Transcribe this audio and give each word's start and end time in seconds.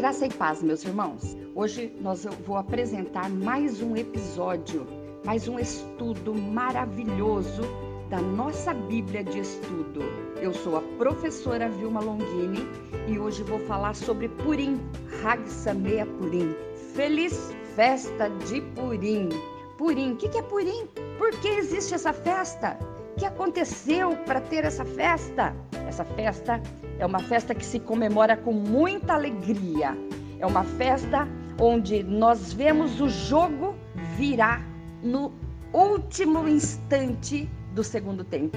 Graça 0.00 0.24
e 0.24 0.30
paz, 0.30 0.62
meus 0.62 0.82
irmãos. 0.82 1.36
Hoje 1.54 1.94
nós 2.00 2.24
vou 2.46 2.56
apresentar 2.56 3.28
mais 3.28 3.82
um 3.82 3.94
episódio, 3.94 4.86
mais 5.26 5.46
um 5.46 5.58
estudo 5.58 6.34
maravilhoso 6.34 7.60
da 8.08 8.18
nossa 8.18 8.72
Bíblia 8.72 9.22
de 9.22 9.40
estudo. 9.40 10.00
Eu 10.40 10.54
sou 10.54 10.78
a 10.78 10.80
professora 10.96 11.68
Vilma 11.68 12.00
Longini 12.00 12.66
e 13.08 13.18
hoje 13.18 13.42
vou 13.42 13.58
falar 13.66 13.94
sobre 13.94 14.30
Purim, 14.30 14.80
Hag 15.22 15.46
Samea 15.46 16.06
Purim. 16.06 16.56
Feliz 16.94 17.54
festa 17.76 18.30
de 18.48 18.62
Purim. 18.74 19.28
Purim, 19.76 20.14
o 20.14 20.16
que 20.16 20.38
é 20.38 20.42
Purim? 20.42 20.86
Por 21.18 21.30
que 21.42 21.48
existe 21.48 21.92
essa 21.92 22.14
festa? 22.14 22.78
Que 23.20 23.26
aconteceu 23.26 24.16
para 24.24 24.40
ter 24.40 24.64
essa 24.64 24.82
festa? 24.82 25.54
Essa 25.86 26.06
festa 26.06 26.58
é 26.98 27.04
uma 27.04 27.18
festa 27.18 27.54
que 27.54 27.66
se 27.66 27.78
comemora 27.78 28.34
com 28.34 28.50
muita 28.50 29.12
alegria. 29.12 29.94
É 30.38 30.46
uma 30.46 30.64
festa 30.64 31.28
onde 31.60 32.02
nós 32.02 32.54
vemos 32.54 32.98
o 32.98 33.10
jogo 33.10 33.74
virar 34.16 34.66
no 35.02 35.34
último 35.70 36.48
instante 36.48 37.46
do 37.74 37.84
segundo 37.84 38.24
tempo. 38.24 38.56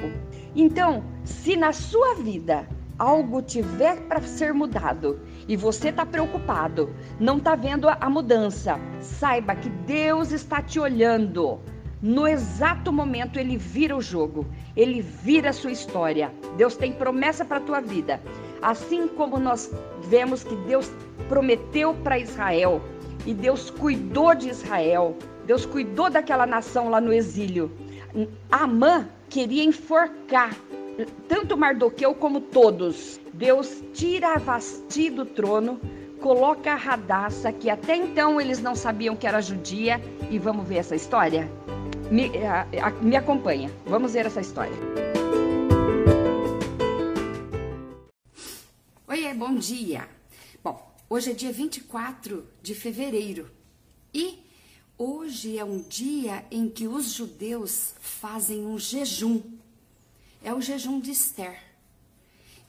Então, 0.56 1.04
se 1.26 1.58
na 1.58 1.74
sua 1.74 2.16
vida 2.16 2.66
algo 2.98 3.42
tiver 3.42 3.98
para 4.04 4.22
ser 4.22 4.54
mudado 4.54 5.20
e 5.46 5.58
você 5.58 5.90
está 5.90 6.06
preocupado, 6.06 6.96
não 7.20 7.38
está 7.38 7.54
vendo 7.54 7.90
a 7.90 8.10
mudança, 8.10 8.80
saiba 9.02 9.56
que 9.56 9.68
Deus 9.70 10.32
está 10.32 10.62
te 10.62 10.80
olhando. 10.80 11.60
No 12.04 12.28
exato 12.28 12.92
momento 12.92 13.40
ele 13.40 13.56
vira 13.56 13.96
o 13.96 14.02
jogo, 14.02 14.46
ele 14.76 15.02
vira 15.02 15.52
a 15.52 15.54
sua 15.54 15.72
história. 15.72 16.34
Deus 16.58 16.76
tem 16.76 16.92
promessa 16.92 17.46
para 17.46 17.60
a 17.60 17.62
tua 17.62 17.80
vida. 17.80 18.22
Assim 18.62 19.08
como 19.08 19.40
nós 19.40 19.72
vemos 20.10 20.44
que 20.44 20.54
Deus 20.68 20.92
prometeu 21.30 21.94
para 21.94 22.20
Israel 22.20 22.82
e 23.26 23.34
Deus 23.34 23.70
cuidou 23.70 24.36
de 24.36 24.50
Israel, 24.50 25.16
Deus 25.46 25.66
cuidou 25.66 26.10
daquela 26.10 26.46
nação 26.46 26.90
lá 26.90 27.00
no 27.00 27.14
exílio. 27.14 27.72
Amã 28.52 29.08
queria 29.30 29.64
enforcar 29.64 30.54
tanto 31.30 31.56
Mardoqueu 31.56 32.14
como 32.14 32.42
todos. 32.42 33.18
Deus 33.34 33.82
tira 33.94 34.34
a 34.34 34.40
Vasti 34.40 35.10
do 35.10 35.24
trono, 35.24 35.80
coloca 36.20 36.74
a 36.74 36.76
Radassa, 36.76 37.54
que 37.54 37.70
até 37.70 37.96
então 37.96 38.42
eles 38.42 38.62
não 38.62 38.76
sabiam 38.76 39.16
que 39.16 39.26
era 39.26 39.40
judia, 39.42 40.02
e 40.30 40.38
vamos 40.38 40.68
ver 40.68 40.80
essa 40.80 40.98
história? 40.98 41.50
Me, 42.12 42.30
a, 42.46 42.68
a, 42.88 42.90
me 43.02 43.16
acompanha, 43.16 43.72
vamos 43.86 44.14
ver 44.14 44.26
essa 44.26 44.42
história. 44.42 44.76
Oi, 49.08 49.34
bom 49.34 49.56
dia. 49.56 50.08
Bom, 50.64 50.96
hoje 51.10 51.32
é 51.32 51.34
dia 51.34 51.52
24 51.52 52.48
de 52.62 52.76
fevereiro 52.76 53.50
e 54.14 54.40
hoje 54.98 55.58
é 55.58 55.66
um 55.66 55.82
dia 55.82 56.46
em 56.52 56.70
que 56.70 56.88
os 56.88 57.14
judeus 57.14 57.96
fazem 58.00 58.66
um 58.66 58.78
jejum. 58.78 59.42
É 60.44 60.54
o 60.54 60.62
jejum 60.62 61.00
de 61.00 61.12
Esther. 61.12 61.58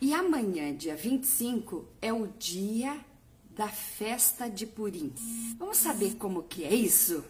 E 0.00 0.12
amanhã, 0.14 0.74
dia 0.74 0.96
25, 0.96 1.86
é 2.00 2.12
o 2.12 2.26
dia 2.26 2.98
da 3.50 3.69
festa 3.69 4.48
de 4.48 4.66
Purim. 4.66 5.12
Vamos 5.58 5.78
saber 5.78 6.16
como 6.16 6.42
que 6.42 6.64
é 6.64 6.74
isso? 6.74 7.24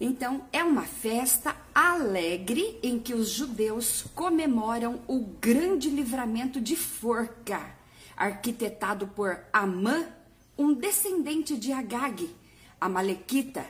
Então, 0.00 0.46
é 0.50 0.64
uma 0.64 0.84
festa 0.84 1.54
alegre 1.74 2.80
em 2.82 2.98
que 2.98 3.12
os 3.12 3.28
judeus 3.28 4.06
comemoram 4.14 5.02
o 5.06 5.20
grande 5.20 5.90
livramento 5.90 6.58
de 6.58 6.74
Forca, 6.74 7.76
arquitetado 8.16 9.06
por 9.08 9.44
Amã, 9.52 10.08
um 10.56 10.72
descendente 10.72 11.54
de 11.54 11.70
Agag, 11.70 12.34
a 12.80 12.88
Malequita, 12.88 13.64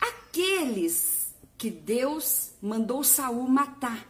aqueles 0.00 1.34
que 1.58 1.70
Deus 1.70 2.52
mandou 2.62 3.04
Saul 3.04 3.46
matar. 3.46 4.08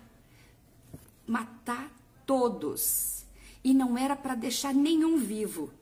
Matar 1.27 1.91
todos. 2.25 3.25
E 3.65 3.75
não 3.75 3.99
era 3.99 4.15
para 4.15 4.37
deixar 4.37 4.73
nenhum 4.73 5.19
vivo. 5.19 5.73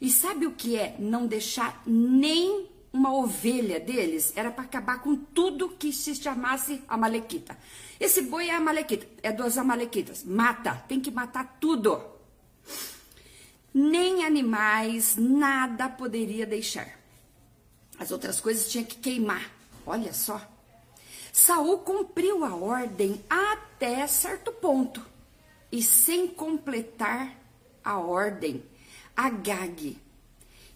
E 0.00 0.10
sabe 0.10 0.46
o 0.46 0.52
que 0.52 0.76
é 0.76 0.96
não 0.98 1.26
deixar 1.26 1.82
nem 1.86 2.68
uma 2.98 3.14
ovelha 3.14 3.78
deles, 3.78 4.32
era 4.34 4.50
para 4.50 4.64
acabar 4.64 5.00
com 5.00 5.14
tudo 5.14 5.68
que 5.68 5.92
se 5.92 6.16
chamasse 6.16 6.82
Amalequita. 6.88 7.56
Esse 8.00 8.22
boi 8.22 8.48
é 8.48 8.54
Amalequita, 8.54 9.06
é 9.22 9.30
dos 9.30 9.56
Amalequitas. 9.56 10.24
Mata, 10.24 10.74
tem 10.88 11.00
que 11.00 11.10
matar 11.10 11.58
tudo. 11.60 12.02
Nem 13.72 14.24
animais, 14.24 15.14
nada 15.16 15.88
poderia 15.88 16.44
deixar. 16.44 16.98
As 17.98 18.10
outras 18.10 18.40
coisas 18.40 18.68
tinha 18.68 18.84
que 18.84 18.96
queimar. 18.96 19.48
Olha 19.86 20.12
só. 20.12 20.40
Saul 21.32 21.78
cumpriu 21.78 22.44
a 22.44 22.54
ordem 22.56 23.22
até 23.30 24.04
certo 24.08 24.50
ponto. 24.52 25.04
E 25.70 25.82
sem 25.82 26.26
completar 26.26 27.32
a 27.84 27.98
ordem, 27.98 28.64
Agag, 29.16 29.98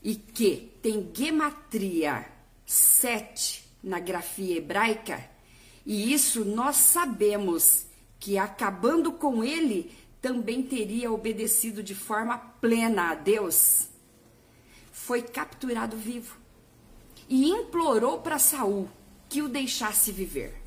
e 0.02 0.14
que 0.14 0.72
tem 0.82 1.10
gematria 1.14 2.26
7 2.66 3.64
na 3.82 3.98
grafia 3.98 4.56
hebraica, 4.56 5.28
e 5.84 6.12
isso 6.12 6.44
nós 6.44 6.76
sabemos 6.76 7.86
que 8.18 8.38
acabando 8.38 9.12
com 9.12 9.42
ele 9.42 9.92
também 10.20 10.62
teria 10.62 11.10
obedecido 11.10 11.82
de 11.82 11.94
forma 11.94 12.38
plena 12.38 13.10
a 13.10 13.14
Deus, 13.14 13.88
foi 14.92 15.22
capturado 15.22 15.96
vivo 15.96 16.36
e 17.28 17.48
implorou 17.48 18.20
para 18.20 18.38
Saul 18.38 18.88
que 19.28 19.42
o 19.42 19.48
deixasse 19.48 20.12
viver. 20.12 20.62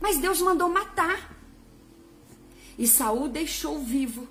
Mas 0.00 0.18
Deus 0.18 0.40
mandou 0.40 0.68
matar. 0.68 1.36
E 2.76 2.88
Saul 2.88 3.28
deixou 3.28 3.78
vivo 3.78 4.26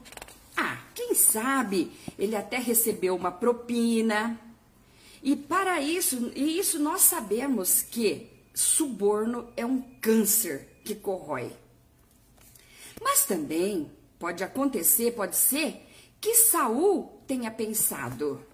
ah, 0.60 0.78
quem 0.94 1.14
sabe 1.14 1.90
ele 2.18 2.36
até 2.36 2.58
recebeu 2.58 3.16
uma 3.16 3.32
propina. 3.32 4.38
E 5.24 5.36
para 5.36 5.82
isso, 5.82 6.32
e 6.36 6.60
isso 6.60 6.78
nós 6.80 7.02
sabemos 7.02 7.82
que 7.82 8.30
suborno 8.54 9.48
é 9.56 9.66
um 9.66 9.82
câncer 10.02 10.82
que 10.84 10.96
corrói. 10.96 11.52
Mas 13.02 13.24
também 13.24 13.90
pode 14.18 14.44
acontecer, 14.44 15.12
pode 15.12 15.38
ser 15.38 15.88
que 16.20 16.36
Saul 16.36 17.22
tenha 17.26 17.50
pensado: 17.50 18.46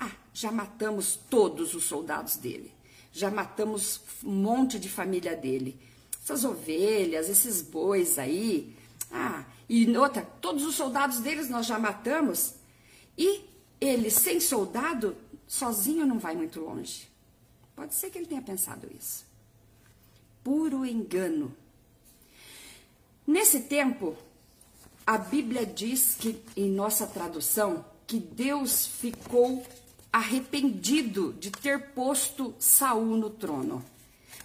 "Ah, 0.00 0.12
já 0.32 0.50
matamos 0.50 1.18
todos 1.28 1.74
os 1.74 1.84
soldados 1.84 2.36
dele. 2.36 2.72
Já 3.12 3.30
matamos 3.30 4.00
um 4.24 4.32
monte 4.32 4.78
de 4.78 4.88
família 4.88 5.36
dele. 5.36 5.78
Essas 6.22 6.42
ovelhas, 6.42 7.28
esses 7.28 7.60
bois 7.60 8.18
aí, 8.18 8.74
ah, 9.10 9.44
e 9.68 9.96
outra, 9.96 10.22
todos 10.40 10.64
os 10.64 10.74
soldados 10.74 11.20
deles 11.20 11.48
nós 11.48 11.66
já 11.66 11.78
matamos. 11.78 12.54
E 13.16 13.44
ele, 13.80 14.10
sem 14.10 14.40
soldado, 14.40 15.16
sozinho 15.46 16.06
não 16.06 16.18
vai 16.18 16.34
muito 16.34 16.60
longe. 16.60 17.08
Pode 17.74 17.94
ser 17.94 18.10
que 18.10 18.18
ele 18.18 18.26
tenha 18.26 18.42
pensado 18.42 18.88
isso. 18.96 19.24
Puro 20.42 20.84
engano. 20.84 21.54
Nesse 23.26 23.60
tempo, 23.60 24.16
a 25.06 25.16
Bíblia 25.16 25.64
diz 25.64 26.16
que, 26.18 26.40
em 26.56 26.70
nossa 26.70 27.06
tradução, 27.06 27.84
que 28.06 28.18
Deus 28.18 28.86
ficou 28.86 29.64
arrependido 30.12 31.32
de 31.34 31.50
ter 31.50 31.92
posto 31.92 32.54
Saul 32.58 33.16
no 33.16 33.30
trono. 33.30 33.84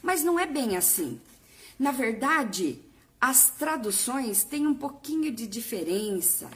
Mas 0.01 0.23
não 0.23 0.39
é 0.39 0.47
bem 0.47 0.77
assim. 0.77 1.19
Na 1.77 1.91
verdade, 1.91 2.79
as 3.19 3.49
traduções 3.49 4.43
têm 4.43 4.65
um 4.65 4.73
pouquinho 4.73 5.31
de 5.31 5.45
diferença, 5.45 6.49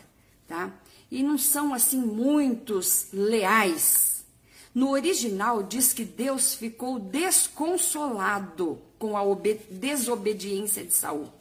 tá? 0.48 0.74
E 1.12 1.21
não 1.21 1.38
são 1.38 1.74
assim 1.74 2.00
muitos 2.00 3.07
leais. 3.12 4.25
No 4.74 4.92
original 4.92 5.62
diz 5.62 5.94
que 5.94 6.06
Deus 6.06 6.56
ficou 6.56 7.00
desconsolado 7.00 8.81
com 8.98 9.15
a 9.18 9.21
desobediência 9.69 10.83
de 10.83 10.94
Saul. 10.94 11.31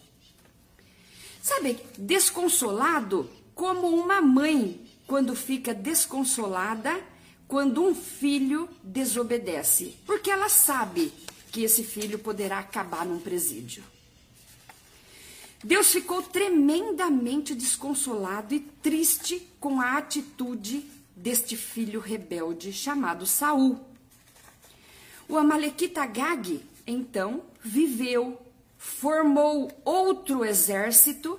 Sabe, 1.40 1.78
desconsolado 1.96 3.30
como 3.54 3.88
uma 3.88 4.20
mãe 4.20 4.80
quando 5.06 5.34
fica 5.34 5.72
desconsolada 5.72 7.00
quando 7.48 7.82
um 7.82 7.94
filho 7.94 8.68
desobedece, 8.82 9.96
porque 10.06 10.30
ela 10.30 10.48
sabe 10.48 11.12
que 11.50 11.62
esse 11.62 11.84
filho 11.84 12.18
poderá 12.18 12.58
acabar 12.58 13.04
num 13.04 13.20
presídio. 13.20 13.84
Deus 15.64 15.93
ficou 15.93 16.23
tremendamente 16.23 17.55
desconsolado 17.55 18.55
e 18.55 18.61
triste 18.61 19.49
com 19.61 19.81
a 19.81 19.97
atitude 19.97 20.85
deste 21.14 21.56
filho 21.56 22.00
rebelde 22.00 22.73
chamado 22.73 23.26
Saul. 23.26 23.79
O 25.29 25.37
Amalequita 25.37 26.05
Gag, 26.05 26.61
então, 26.85 27.43
viveu, 27.62 28.41
formou 28.76 29.70
outro 29.85 30.44
exército 30.44 31.38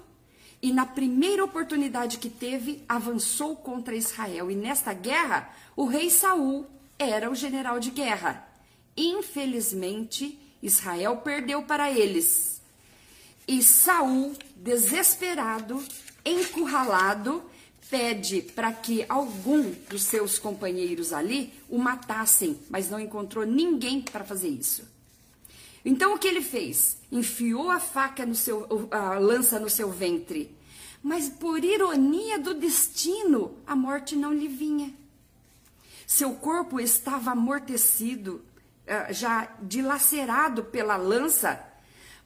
e 0.62 0.72
na 0.72 0.86
primeira 0.86 1.44
oportunidade 1.44 2.18
que 2.18 2.30
teve, 2.30 2.82
avançou 2.88 3.58
contra 3.58 3.94
Israel. 3.94 4.50
E 4.50 4.56
nesta 4.56 4.94
guerra, 4.94 5.54
o 5.76 5.86
rei 5.86 6.10
Saul 6.10 6.66
era 6.98 7.30
o 7.30 7.36
general 7.36 7.82
de 7.82 7.92
guerra. 7.92 8.48
Infelizmente, 8.96 10.40
Israel 10.62 11.18
perdeu 11.18 11.64
para 11.64 11.92
eles. 11.92 12.63
E 13.48 13.62
Saul, 13.62 14.34
desesperado, 14.56 15.84
encurralado, 16.26 17.44
pede 17.90 18.42
para 18.42 18.72
que 18.72 19.06
algum 19.08 19.72
dos 19.90 20.04
seus 20.04 20.40
companheiros 20.40 21.14
ali 21.14 21.54
o 21.70 21.78
matassem, 21.78 22.60
mas 22.70 22.90
não 22.90 23.00
encontrou 23.00 23.46
ninguém 23.46 24.02
para 24.02 24.24
fazer 24.24 24.48
isso. 24.48 24.88
Então 25.86 26.14
o 26.14 26.18
que 26.18 26.28
ele 26.28 26.42
fez? 26.42 26.98
Enfiou 27.12 27.70
a 27.70 27.80
faca 27.80 28.26
no 28.26 28.36
seu, 28.36 28.88
a 28.90 29.20
lança 29.20 29.60
no 29.60 29.70
seu 29.70 29.92
ventre. 29.92 30.56
Mas 31.04 31.28
por 31.28 31.64
ironia 31.64 32.40
do 32.40 32.54
destino, 32.54 33.58
a 33.68 33.76
morte 33.76 34.16
não 34.16 34.34
lhe 34.34 34.48
vinha. 34.48 34.94
Seu 36.08 36.34
corpo 36.36 36.80
estava 36.80 37.32
amortecido, 37.32 38.42
eh, 38.88 39.12
já 39.12 39.50
dilacerado 39.62 40.64
pela 40.64 40.96
lança, 40.96 41.62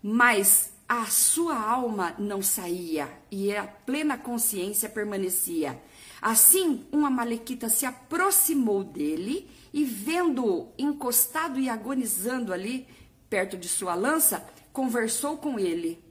mas 0.03 0.71
a 0.87 1.05
sua 1.07 1.59
alma 1.59 2.15
não 2.17 2.41
saía 2.41 3.09
e 3.29 3.53
a 3.53 3.67
plena 3.67 4.17
consciência 4.17 4.87
permanecia. 4.87 5.81
Assim, 6.21 6.87
uma 6.91 7.09
malequita 7.09 7.67
se 7.67 7.85
aproximou 7.85 8.83
dele 8.83 9.49
e, 9.73 9.83
vendo-o 9.83 10.71
encostado 10.77 11.59
e 11.59 11.69
agonizando 11.69 12.53
ali, 12.53 12.87
perto 13.29 13.57
de 13.57 13.67
sua 13.67 13.95
lança, 13.95 14.47
conversou 14.71 15.37
com 15.37 15.59
ele. 15.59 16.01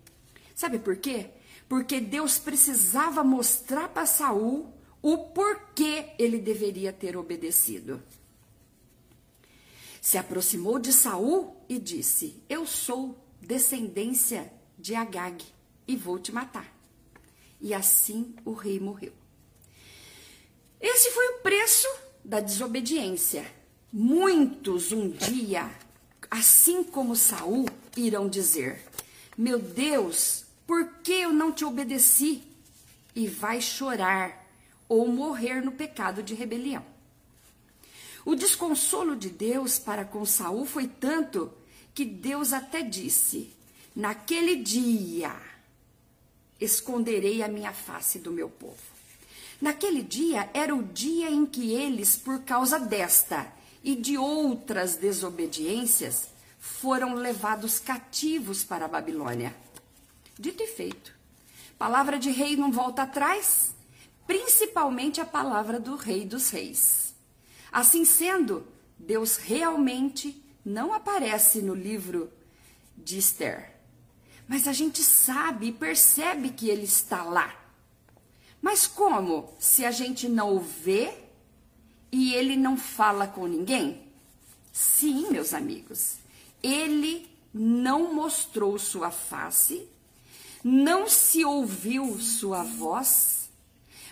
Sabe 0.54 0.78
por 0.78 0.96
quê? 0.96 1.30
Porque 1.68 1.98
Deus 1.98 2.38
precisava 2.38 3.24
mostrar 3.24 3.88
para 3.88 4.06
Saul 4.06 4.72
o 5.00 5.18
porquê 5.18 6.10
ele 6.18 6.38
deveria 6.38 6.92
ter 6.92 7.16
obedecido. 7.16 8.02
Se 10.00 10.18
aproximou 10.18 10.78
de 10.78 10.92
Saul 10.92 11.56
e 11.68 11.78
disse: 11.78 12.42
Eu 12.48 12.66
sou 12.66 13.18
descendência 13.40 14.52
de 14.78 14.94
Agag 14.94 15.44
e 15.86 15.96
vou 15.96 16.18
te 16.18 16.32
matar. 16.32 16.72
E 17.60 17.72
assim 17.72 18.34
o 18.44 18.52
rei 18.52 18.78
morreu. 18.78 19.12
Esse 20.80 21.10
foi 21.10 21.26
o 21.28 21.38
preço 21.40 21.88
da 22.24 22.40
desobediência. 22.40 23.50
Muitos 23.92 24.92
um 24.92 25.08
dia 25.08 25.70
assim 26.30 26.82
como 26.84 27.16
Saul, 27.16 27.66
irão 27.96 28.28
dizer: 28.28 28.84
Meu 29.36 29.58
Deus, 29.58 30.44
por 30.66 30.86
que 31.02 31.12
eu 31.12 31.32
não 31.32 31.52
te 31.52 31.64
obedeci? 31.64 32.42
E 33.14 33.26
vai 33.26 33.60
chorar 33.60 34.46
ou 34.88 35.08
morrer 35.08 35.62
no 35.62 35.72
pecado 35.72 36.22
de 36.22 36.34
rebelião. 36.34 36.84
O 38.24 38.34
desconsolo 38.34 39.16
de 39.16 39.30
Deus 39.30 39.78
para 39.78 40.04
com 40.04 40.24
Saul 40.24 40.66
foi 40.66 40.86
tanto 40.86 41.52
que 41.94 42.04
Deus 42.04 42.52
até 42.52 42.82
disse: 42.82 43.54
Naquele 43.96 44.56
dia 44.56 45.34
esconderei 46.60 47.42
a 47.42 47.48
minha 47.48 47.72
face 47.72 48.18
do 48.18 48.30
meu 48.30 48.50
povo. 48.50 48.76
Naquele 49.58 50.02
dia 50.02 50.50
era 50.52 50.74
o 50.76 50.82
dia 50.82 51.30
em 51.30 51.46
que 51.46 51.72
eles, 51.72 52.14
por 52.14 52.42
causa 52.42 52.78
desta 52.78 53.50
e 53.82 53.96
de 53.96 54.18
outras 54.18 54.96
desobediências, 54.96 56.28
foram 56.58 57.14
levados 57.14 57.80
cativos 57.80 58.62
para 58.62 58.84
a 58.84 58.88
Babilônia. 58.88 59.56
Dito 60.38 60.62
e 60.62 60.66
feito. 60.66 61.14
Palavra 61.78 62.18
de 62.18 62.30
rei 62.30 62.54
não 62.54 62.70
volta 62.70 63.04
atrás, 63.04 63.74
principalmente 64.26 65.22
a 65.22 65.24
palavra 65.24 65.80
do 65.80 65.96
rei 65.96 66.26
dos 66.26 66.50
reis. 66.50 67.14
Assim 67.72 68.04
sendo, 68.04 68.66
Deus 68.98 69.38
realmente 69.38 70.38
não 70.62 70.92
aparece 70.92 71.62
no 71.62 71.74
livro 71.74 72.30
de 72.94 73.16
Esther. 73.16 73.75
Mas 74.48 74.68
a 74.68 74.72
gente 74.72 75.02
sabe 75.02 75.68
e 75.68 75.72
percebe 75.72 76.50
que 76.50 76.68
ele 76.68 76.84
está 76.84 77.22
lá. 77.22 77.54
Mas 78.62 78.86
como 78.86 79.54
se 79.58 79.84
a 79.84 79.90
gente 79.90 80.28
não 80.28 80.56
o 80.56 80.60
vê 80.60 81.12
e 82.10 82.34
ele 82.34 82.56
não 82.56 82.76
fala 82.76 83.26
com 83.26 83.46
ninguém? 83.46 84.02
Sim, 84.72 85.30
meus 85.30 85.54
amigos, 85.54 86.16
ele 86.62 87.28
não 87.52 88.14
mostrou 88.14 88.78
sua 88.78 89.10
face, 89.10 89.88
não 90.62 91.08
se 91.08 91.44
ouviu 91.44 92.18
sua 92.20 92.62
voz, 92.62 93.50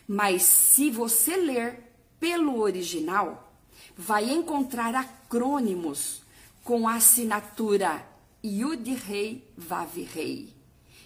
mas 0.06 0.42
se 0.42 0.90
você 0.90 1.36
ler 1.36 1.92
pelo 2.18 2.60
original, 2.60 3.52
vai 3.96 4.30
encontrar 4.30 4.94
acrônimos 4.94 6.22
com 6.62 6.88
a 6.88 6.94
assinatura 6.94 8.06
Yud 8.46 8.92
Rei 8.92 9.50
Vav 9.56 9.96
Rei, 9.96 10.54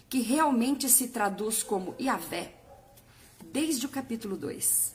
que 0.08 0.20
realmente 0.20 0.88
se 0.88 1.06
traduz 1.06 1.62
como 1.62 1.94
Yahvé, 2.00 2.52
desde 3.52 3.87
o 3.87 3.88
capítulo 3.88 4.37
2. 4.37 4.93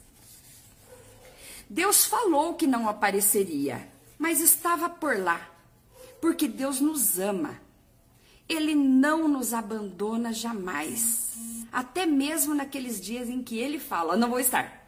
Deus 1.70 2.04
falou 2.04 2.56
que 2.56 2.68
não 2.68 2.90
apareceria, 2.90 3.90
mas 4.20 4.42
estava 4.42 4.90
por 4.90 5.18
lá, 5.18 5.50
porque 6.20 6.46
Deus 6.46 6.82
nos 6.82 7.18
ama. 7.18 7.62
Ele 8.50 8.76
não 8.76 9.30
nos 9.30 9.54
abandona 9.54 10.34
jamais, 10.34 11.38
até 11.72 12.06
mesmo 12.06 12.54
naqueles 12.54 13.00
dias 13.00 13.30
em 13.30 13.42
que 13.42 13.58
ele 13.58 13.80
fala: 13.80 14.18
Não 14.18 14.30
vou 14.30 14.40
estar, 14.42 14.86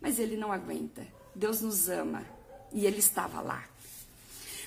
mas 0.00 0.18
ele 0.18 0.36
não 0.36 0.50
aguenta. 0.50 1.06
Deus 1.36 1.60
nos 1.60 1.88
ama 1.88 2.26
e 2.72 2.84
ele 2.84 2.98
estava 2.98 3.40
lá. 3.40 3.64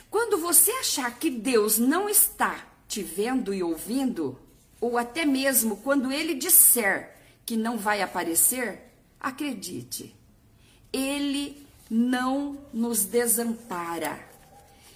Quando 0.09 0.37
você 0.37 0.71
achar 0.71 1.17
que 1.19 1.29
Deus 1.29 1.77
não 1.77 2.09
está 2.09 2.65
te 2.87 3.03
vendo 3.03 3.53
e 3.53 3.61
ouvindo, 3.61 4.39
ou 4.81 4.97
até 4.97 5.25
mesmo 5.25 5.77
quando 5.77 6.11
ele 6.11 6.33
disser 6.33 7.15
que 7.45 7.55
não 7.55 7.77
vai 7.77 8.01
aparecer, 8.01 8.91
acredite, 9.19 10.15
ele 10.91 11.65
não 11.89 12.57
nos 12.73 13.05
desampara. 13.05 14.27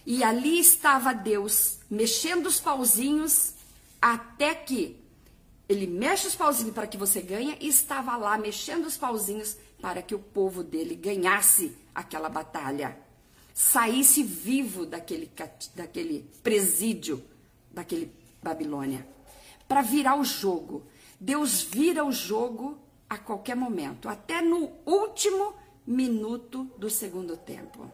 E 0.06 0.24
ali 0.24 0.60
estava 0.60 1.14
Deus 1.14 1.80
mexendo 1.90 2.48
os 2.48 2.60
pauzinhos 2.60 3.54
até 4.02 4.54
que 4.54 5.00
ele 5.68 5.88
mexe 5.88 6.28
os 6.28 6.36
pauzinhos 6.36 6.74
para 6.74 6.88
que 6.88 6.98
você 6.98 7.22
ganhe 7.22 7.58
e 7.60 7.68
estava 7.68 8.18
lá 8.18 8.38
mexendo 8.38 8.86
os 8.86 8.98
pauzinhos 8.98 9.56
para 9.82 10.02
que 10.02 10.14
o 10.14 10.20
povo 10.20 10.64
dele 10.64 10.96
ganhasse 10.96 11.76
aquela 11.96 12.30
batalha, 12.30 12.98
saísse 13.54 14.24
vivo 14.24 14.86
daquele, 14.86 15.30
daquele 15.76 16.26
presídio, 16.42 17.24
daquele 17.72 18.12
Babilônia, 18.42 19.08
para 19.68 19.82
virar 19.82 20.16
o 20.16 20.24
jogo. 20.24 20.84
Deus 21.20 21.62
vira 21.62 22.04
o 22.04 22.12
jogo 22.12 22.78
a 23.10 23.18
qualquer 23.18 23.56
momento, 23.56 24.10
até 24.10 24.42
no 24.42 24.72
último 24.86 25.54
minuto 25.86 26.64
do 26.78 26.90
segundo 26.90 27.38
tempo. 27.38 27.90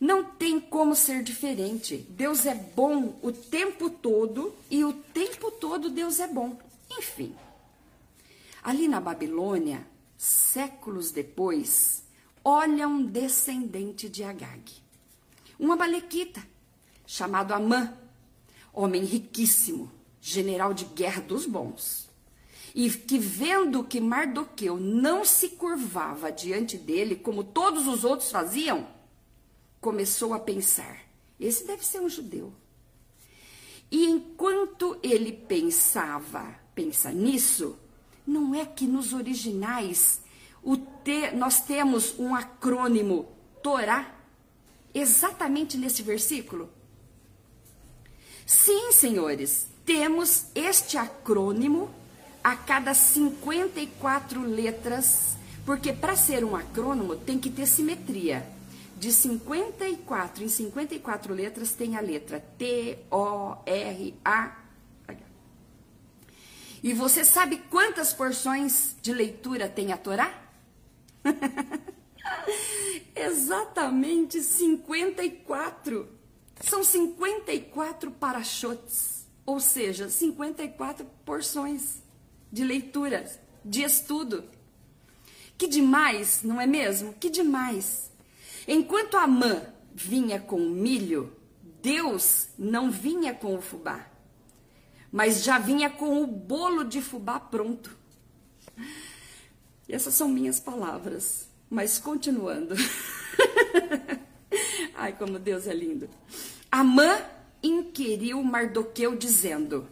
Não 0.00 0.24
tem 0.24 0.60
como 0.60 0.94
ser 0.94 1.22
diferente. 1.22 1.96
Deus 2.10 2.44
é 2.44 2.54
bom 2.54 3.18
o 3.22 3.32
tempo 3.32 3.88
todo 3.88 4.54
e 4.70 4.84
o 4.84 4.92
tempo 4.92 5.50
todo 5.50 5.88
Deus 5.88 6.20
é 6.20 6.26
bom. 6.26 6.58
Enfim, 6.90 7.34
ali 8.62 8.86
na 8.86 9.00
Babilônia, 9.00 9.86
séculos 10.18 11.10
depois, 11.10 12.03
olha 12.44 12.86
um 12.86 13.04
descendente 13.04 14.08
de 14.08 14.22
Agag, 14.22 14.70
uma 15.58 15.76
balequita, 15.76 16.46
chamado 17.06 17.54
Amã, 17.54 17.96
homem 18.72 19.04
riquíssimo, 19.04 19.90
general 20.20 20.74
de 20.74 20.84
guerra 20.84 21.22
dos 21.22 21.46
bons 21.46 22.04
e 22.74 22.90
que 22.90 23.18
vendo 23.18 23.84
que 23.84 24.00
Mardoqueu 24.00 24.76
não 24.78 25.24
se 25.24 25.50
curvava 25.50 26.32
diante 26.32 26.76
dele 26.76 27.14
como 27.14 27.44
todos 27.44 27.86
os 27.86 28.02
outros 28.02 28.32
faziam, 28.32 28.88
começou 29.80 30.34
a 30.34 30.40
pensar: 30.40 30.98
esse 31.38 31.64
deve 31.64 31.86
ser 31.86 32.00
um 32.00 32.08
judeu. 32.08 32.52
E 33.90 34.06
enquanto 34.06 34.98
ele 35.02 35.30
pensava, 35.30 36.58
pensa 36.74 37.12
nisso, 37.12 37.78
não 38.26 38.52
é 38.52 38.66
que 38.66 38.86
nos 38.86 39.12
originais 39.12 40.20
te, 41.04 41.30
nós 41.32 41.60
temos 41.60 42.18
um 42.18 42.34
acrônimo 42.34 43.28
Torá 43.62 44.14
exatamente 44.94 45.76
nesse 45.76 46.02
versículo? 46.02 46.70
Sim, 48.46 48.92
senhores, 48.92 49.66
temos 49.84 50.46
este 50.54 50.96
acrônimo 50.96 51.90
a 52.42 52.56
cada 52.56 52.92
54 52.92 54.42
letras, 54.42 55.36
porque 55.64 55.92
para 55.92 56.14
ser 56.14 56.44
um 56.44 56.54
acrônomo 56.54 57.16
tem 57.16 57.38
que 57.38 57.50
ter 57.50 57.66
simetria. 57.66 58.46
De 58.96 59.12
54 59.12 60.44
em 60.44 60.48
54 60.48 61.34
letras 61.34 61.72
tem 61.72 61.96
a 61.96 62.00
letra 62.00 62.40
T, 62.56 62.98
O, 63.10 63.56
R, 63.66 64.14
A. 64.24 64.56
E 66.82 66.92
você 66.92 67.24
sabe 67.24 67.58
quantas 67.70 68.12
porções 68.12 68.94
de 69.00 69.12
leitura 69.12 69.68
tem 69.68 69.90
a 69.90 69.96
Torá? 69.96 70.43
Exatamente 73.14 74.40
54. 74.42 76.08
São 76.60 76.84
54 76.84 78.10
parachotes, 78.12 79.26
ou 79.44 79.60
seja, 79.60 80.08
54 80.08 81.04
porções 81.24 82.02
de 82.50 82.64
leitura, 82.64 83.30
de 83.64 83.82
estudo. 83.82 84.44
Que 85.58 85.66
demais, 85.66 86.42
não 86.42 86.60
é 86.60 86.66
mesmo? 86.66 87.12
Que 87.14 87.30
demais. 87.30 88.10
Enquanto 88.66 89.16
a 89.16 89.26
mãe 89.26 89.62
vinha 89.94 90.40
com 90.40 90.56
o 90.56 90.70
milho, 90.70 91.36
Deus 91.82 92.48
não 92.58 92.90
vinha 92.90 93.34
com 93.34 93.54
o 93.56 93.60
fubá, 93.60 94.06
mas 95.12 95.44
já 95.44 95.58
vinha 95.58 95.90
com 95.90 96.22
o 96.22 96.26
bolo 96.26 96.82
de 96.82 97.02
fubá 97.02 97.38
pronto. 97.38 97.96
E 99.88 99.94
essas 99.94 100.14
são 100.14 100.28
minhas 100.28 100.58
palavras, 100.58 101.46
mas 101.68 101.98
continuando. 101.98 102.74
Ai, 104.94 105.16
como 105.16 105.38
Deus 105.38 105.66
é 105.66 105.74
lindo. 105.74 106.08
Amã 106.70 107.20
inquiriu 107.62 108.42
Mardoqueu, 108.42 109.16
dizendo: 109.16 109.88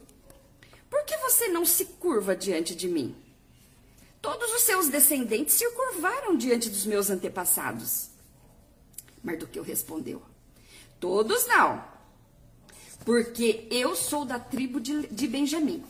Por 0.89 1.05
que 1.05 1.17
você 1.19 1.49
não 1.49 1.65
se 1.65 1.85
curva 1.85 2.35
diante 2.35 2.75
de 2.75 2.89
mim? 2.89 3.15
Todos 4.21 4.53
os 4.53 4.63
seus 4.63 4.89
descendentes 4.89 5.55
se 5.55 5.69
curvaram 5.73 6.37
diante 6.37 6.71
dos 6.71 6.87
meus 6.87 7.11
antepassados. 7.11 8.09
Mardoqueu 9.23 9.63
respondeu: 9.63 10.23
Todos 11.01 11.47
não, 11.47 11.85
porque 13.05 13.67
eu 13.71 13.97
sou 13.97 14.25
da 14.25 14.39
tribo 14.39 14.81
de, 14.81 15.09
de 15.09 15.27
Benjamim. 15.27 15.85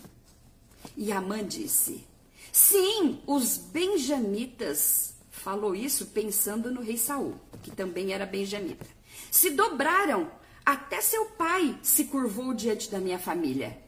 E 0.97 1.13
Amã 1.13 1.45
disse: 1.45 2.05
Sim, 2.53 3.23
os 3.27 3.57
benjamitas, 3.57 5.15
falou 5.31 5.75
isso 5.75 6.07
pensando 6.09 6.71
no 6.71 6.83
rei 6.83 6.99
Saul, 6.99 7.35
que 7.63 7.71
também 7.71 8.13
era 8.13 8.27
benjamita. 8.27 8.87
Se 9.31 9.49
dobraram, 9.49 10.31
até 10.65 11.01
seu 11.01 11.25
pai 11.25 11.79
se 11.83 12.05
curvou 12.05 12.53
diante 12.53 12.91
da 12.91 12.99
minha 12.99 13.19
família. 13.19 13.79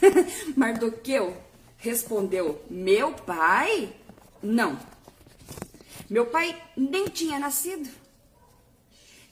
Mardoqueu 0.56 1.36
respondeu: 1.78 2.62
Meu 2.70 3.12
pai? 3.12 3.92
Não. 4.40 4.78
Meu 6.08 6.26
pai 6.26 6.56
nem 6.76 7.06
tinha 7.06 7.40
nascido. 7.40 7.90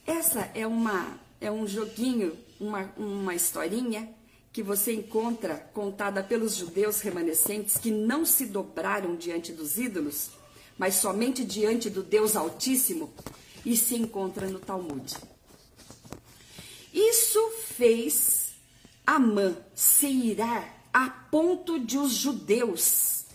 Essa 0.04 0.50
é 0.52 0.66
uma 0.66 1.18
é 1.40 1.50
um 1.50 1.66
joguinho, 1.66 2.36
uma, 2.58 2.92
uma 2.96 3.34
historinha 3.34 4.08
que 4.56 4.62
você 4.62 4.94
encontra 4.94 5.68
contada 5.74 6.22
pelos 6.22 6.56
judeus 6.56 7.02
remanescentes 7.02 7.76
que 7.76 7.90
não 7.90 8.24
se 8.24 8.46
dobraram 8.46 9.14
diante 9.14 9.52
dos 9.52 9.76
ídolos, 9.76 10.30
mas 10.78 10.94
somente 10.94 11.44
diante 11.44 11.90
do 11.90 12.02
Deus 12.02 12.34
Altíssimo, 12.34 13.12
e 13.66 13.76
se 13.76 13.96
encontra 13.96 14.48
no 14.48 14.58
Talmud. 14.58 15.14
Isso 16.90 17.50
fez 17.66 18.54
Amã 19.06 19.58
se 19.74 20.06
irar 20.06 20.88
a 20.90 21.10
ponto 21.10 21.78
de 21.78 21.98
os 21.98 22.14
judeus, 22.14 23.26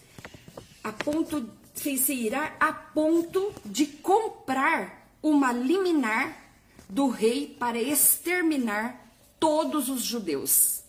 a 0.83 0.91
ponto 0.91 1.47
fez 1.75 2.01
se 2.01 2.15
irar 2.15 2.57
a 2.59 2.73
ponto 2.73 3.53
de 3.63 3.85
comprar 3.85 5.13
uma 5.21 5.53
liminar 5.53 6.51
do 6.89 7.09
rei 7.09 7.55
para 7.59 7.79
exterminar 7.79 9.07
todos 9.39 9.87
os 9.87 10.01
judeus. 10.01 10.81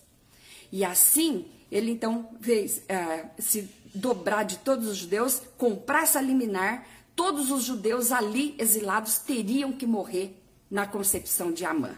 E 0.73 0.85
assim, 0.85 1.45
ele 1.71 1.91
então 1.91 2.31
fez 2.41 2.79
uh, 2.79 3.29
se 3.39 3.71
dobrar 3.95 4.45
de 4.45 4.59
todos 4.59 4.89
os 4.89 4.97
judeus, 4.97 5.43
comprar 5.59 6.05
essa 6.05 6.21
liminar, 6.21 6.87
todos 7.15 7.51
os 7.51 7.65
judeus 7.65 8.11
ali 8.11 8.55
exilados 8.59 9.19
teriam 9.19 9.71
que 9.71 9.87
morrer 9.87 10.43
na 10.71 10.87
concepção 10.87 11.53
de 11.53 11.67
Amã. 11.67 11.95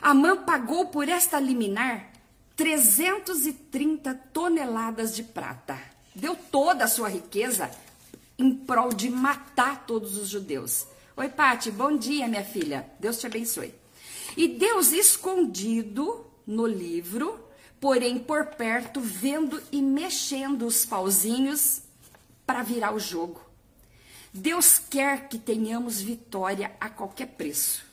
Amã 0.00 0.36
pagou 0.36 0.86
por 0.86 1.08
esta 1.08 1.40
liminar 1.40 2.12
330 2.54 4.14
toneladas 4.32 5.14
de 5.14 5.24
prata. 5.24 5.76
Deu 6.14 6.36
toda 6.36 6.84
a 6.84 6.88
sua 6.88 7.08
riqueza 7.08 7.68
em 8.38 8.54
prol 8.54 8.92
de 8.92 9.10
matar 9.10 9.84
todos 9.84 10.16
os 10.16 10.28
judeus. 10.28 10.86
Oi, 11.16 11.28
Pati, 11.28 11.72
bom 11.72 11.96
dia, 11.96 12.28
minha 12.28 12.44
filha. 12.44 12.88
Deus 13.00 13.18
te 13.18 13.26
abençoe. 13.26 13.74
E 14.36 14.46
Deus 14.46 14.92
escondido 14.92 16.24
no 16.46 16.64
livro 16.64 17.47
porém 17.80 18.18
por 18.18 18.46
perto, 18.46 19.00
vendo 19.00 19.62
e 19.70 19.80
mexendo 19.80 20.66
os 20.66 20.84
pauzinhos 20.84 21.82
para 22.46 22.62
virar 22.62 22.94
o 22.94 23.00
jogo. 23.00 23.40
Deus 24.32 24.78
quer 24.78 25.28
que 25.28 25.38
tenhamos 25.38 26.00
vitória 26.00 26.72
a 26.80 26.88
qualquer 26.88 27.26
preço. 27.26 27.86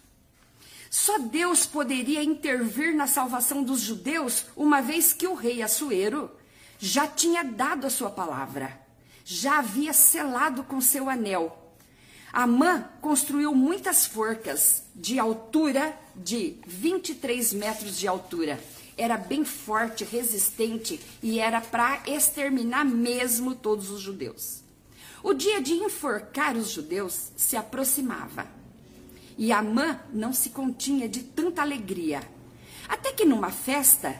Só 0.89 1.19
Deus 1.19 1.65
poderia 1.65 2.23
intervir 2.23 2.95
na 2.95 3.07
salvação 3.07 3.63
dos 3.63 3.81
judeus, 3.81 4.45
uma 4.55 4.81
vez 4.81 5.11
que 5.11 5.27
o 5.27 5.33
rei 5.33 5.61
Assuero 5.61 6.31
já 6.79 7.07
tinha 7.07 7.43
dado 7.43 7.85
a 7.85 7.89
sua 7.89 8.09
palavra, 8.09 8.79
já 9.23 9.59
havia 9.59 9.91
selado 9.91 10.63
com 10.63 10.79
seu 10.79 11.09
anel. 11.09 11.73
Amã 12.31 12.89
construiu 13.01 13.53
muitas 13.53 14.05
forcas 14.05 14.83
de 14.93 15.19
altura 15.19 15.97
de 16.15 16.57
23 16.65 17.53
metros 17.53 17.97
de 17.97 18.07
altura 18.07 18.59
era 18.97 19.17
bem 19.17 19.43
forte, 19.43 20.03
resistente 20.03 20.99
e 21.21 21.39
era 21.39 21.59
para 21.59 22.01
exterminar 22.07 22.85
mesmo 22.85 23.53
todos 23.53 23.89
os 23.89 24.01
judeus. 24.01 24.63
O 25.21 25.33
dia 25.33 25.61
de 25.61 25.73
enforcar 25.73 26.55
os 26.55 26.69
judeus 26.69 27.31
se 27.35 27.57
aproximava. 27.57 28.47
E 29.37 29.51
Amã 29.51 29.99
não 30.13 30.31
se 30.31 30.51
continha 30.51 31.09
de 31.09 31.23
tanta 31.23 31.61
alegria. 31.61 32.21
Até 32.87 33.11
que 33.11 33.25
numa 33.25 33.49
festa, 33.49 34.15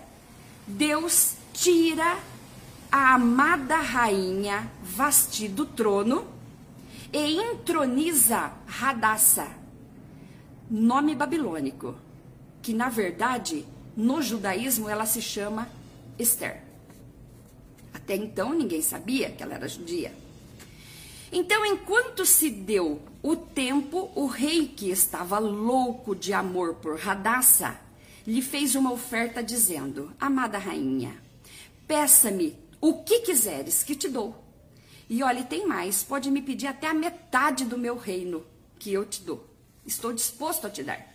Deus 0.68 1.36
tira 1.54 2.20
a 2.92 3.14
amada 3.14 3.78
rainha 3.78 4.72
Vasti 4.82 5.48
do 5.48 5.66
trono 5.66 6.28
e 7.14 7.40
entroniza 7.40 8.52
Radassa, 8.66 9.48
nome 10.70 11.16
babilônico, 11.16 11.96
que 12.62 12.74
na 12.74 12.90
verdade 12.90 13.66
no 13.96 14.22
judaísmo, 14.22 14.90
ela 14.90 15.06
se 15.06 15.22
chama 15.22 15.70
Esther. 16.20 16.62
Até 17.94 18.16
então, 18.16 18.54
ninguém 18.54 18.82
sabia 18.82 19.32
que 19.32 19.42
ela 19.42 19.56
era 19.56 19.68
judia. 19.68 20.12
Então, 21.32 21.66
enquanto 21.66 22.26
se 22.26 22.50
deu 22.50 23.02
o 23.24 23.36
tempo, 23.36 24.12
o 24.16 24.26
rei, 24.26 24.68
que 24.68 24.90
estava 24.90 25.40
louco 25.40 26.16
de 26.16 26.34
amor 26.34 26.76
por 26.76 27.00
Radassa, 27.00 27.80
lhe 28.28 28.42
fez 28.42 28.76
uma 28.76 28.92
oferta 28.92 29.42
dizendo: 29.42 30.12
Amada 30.20 30.58
rainha, 30.58 31.16
peça-me 31.88 32.56
o 32.80 33.02
que 33.04 33.20
quiseres 33.20 33.84
que 33.84 33.96
te 33.96 34.08
dou. 34.08 34.44
E 35.10 35.24
olhe, 35.24 35.44
tem 35.44 35.68
mais, 35.68 36.04
pode 36.04 36.30
me 36.32 36.42
pedir 36.42 36.68
até 36.68 36.88
a 36.88 36.94
metade 36.94 37.66
do 37.66 37.78
meu 37.78 37.98
reino 37.98 38.46
que 38.80 38.92
eu 38.92 39.06
te 39.06 39.22
dou. 39.22 39.48
Estou 39.86 40.12
disposto 40.12 40.68
a 40.68 40.70
te 40.70 40.84
dar. 40.84 41.15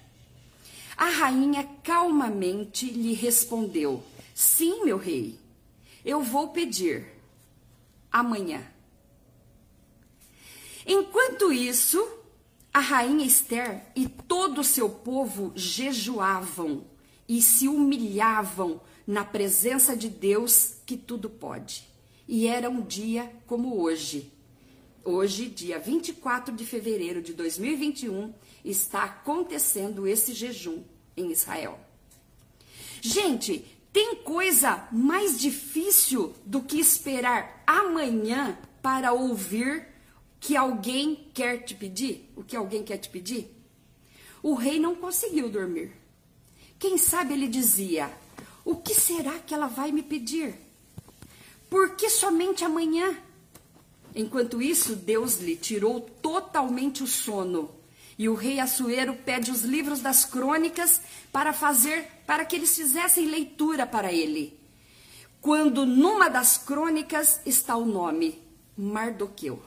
A 1.00 1.08
rainha 1.08 1.66
calmamente 1.82 2.84
lhe 2.84 3.14
respondeu: 3.14 4.02
Sim, 4.34 4.84
meu 4.84 4.98
rei, 4.98 5.38
eu 6.04 6.22
vou 6.22 6.48
pedir 6.48 7.06
amanhã. 8.12 8.62
Enquanto 10.86 11.54
isso, 11.54 12.06
a 12.70 12.80
rainha 12.80 13.24
Esther 13.24 13.82
e 13.96 14.06
todo 14.06 14.60
o 14.60 14.64
seu 14.64 14.90
povo 14.90 15.52
jejuavam 15.54 16.84
e 17.26 17.40
se 17.40 17.66
humilhavam 17.66 18.78
na 19.06 19.24
presença 19.24 19.96
de 19.96 20.10
Deus 20.10 20.82
que 20.84 20.98
tudo 20.98 21.30
pode. 21.30 21.88
E 22.28 22.46
era 22.46 22.68
um 22.68 22.82
dia 22.82 23.32
como 23.46 23.80
hoje. 23.80 24.30
Hoje, 25.02 25.48
dia 25.48 25.78
24 25.78 26.54
de 26.54 26.66
fevereiro 26.66 27.22
de 27.22 27.32
2021, 27.32 28.34
está 28.62 29.04
acontecendo 29.04 30.06
esse 30.06 30.34
jejum 30.34 30.82
em 31.16 31.30
Israel. 31.30 31.78
Gente, 33.00 33.64
tem 33.92 34.16
coisa 34.16 34.88
mais 34.92 35.40
difícil 35.40 36.34
do 36.44 36.62
que 36.62 36.78
esperar 36.78 37.62
amanhã 37.66 38.58
para 38.82 39.12
ouvir 39.12 39.86
que 40.38 40.56
alguém 40.56 41.28
quer 41.34 41.64
te 41.64 41.74
pedir? 41.74 42.30
O 42.36 42.42
que 42.42 42.56
alguém 42.56 42.82
quer 42.82 42.98
te 42.98 43.08
pedir? 43.08 43.54
O 44.42 44.54
rei 44.54 44.78
não 44.78 44.94
conseguiu 44.94 45.50
dormir. 45.50 45.92
Quem 46.78 46.96
sabe 46.96 47.34
ele 47.34 47.48
dizia: 47.48 48.10
O 48.64 48.76
que 48.76 48.94
será 48.94 49.38
que 49.38 49.52
ela 49.52 49.66
vai 49.66 49.92
me 49.92 50.02
pedir? 50.02 50.54
Por 51.68 51.94
que 51.96 52.08
somente 52.08 52.64
amanhã? 52.64 53.16
Enquanto 54.14 54.62
isso, 54.62 54.96
Deus 54.96 55.38
lhe 55.40 55.56
tirou 55.56 56.00
totalmente 56.00 57.02
o 57.02 57.06
sono 57.06 57.79
e 58.20 58.28
o 58.28 58.34
rei 58.34 58.60
Assuero 58.60 59.14
pede 59.14 59.50
os 59.50 59.62
livros 59.62 60.00
das 60.00 60.26
crônicas 60.26 61.00
para 61.32 61.54
fazer, 61.54 62.06
para 62.26 62.44
que 62.44 62.54
eles 62.54 62.76
fizessem 62.76 63.24
leitura 63.24 63.86
para 63.86 64.12
ele. 64.12 64.60
quando 65.40 65.86
numa 65.86 66.28
das 66.28 66.58
crônicas 66.58 67.40
está 67.46 67.74
o 67.76 67.86
nome 67.86 68.38
Mardoqueu. 68.76 69.62